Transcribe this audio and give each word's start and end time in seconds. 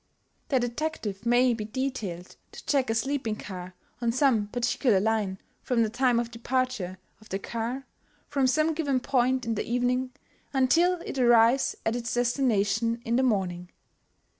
The 0.49 0.59
detective 0.59 1.27
may 1.27 1.53
be 1.53 1.63
detailed 1.63 2.35
to 2.53 2.65
check 2.65 2.89
a 2.89 2.95
sleeping 2.95 3.35
car 3.35 3.75
on 4.01 4.11
some 4.11 4.47
particular 4.47 4.99
line 4.99 5.37
from 5.61 5.83
the 5.83 5.91
time 5.91 6.19
of 6.19 6.31
departure 6.31 6.97
of 7.19 7.29
the 7.29 7.37
car 7.37 7.85
from 8.27 8.47
some 8.47 8.73
given 8.73 8.99
point 8.99 9.45
in 9.45 9.53
the 9.53 9.63
evening 9.69 10.11
until 10.53 10.99
it 11.05 11.19
arrives 11.19 11.75
at 11.85 11.95
its 11.95 12.11
destination 12.15 12.99
in 13.05 13.15
the 13.15 13.21
morning. 13.21 13.69